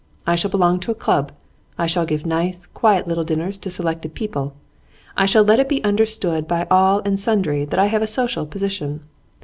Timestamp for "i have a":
7.79-8.07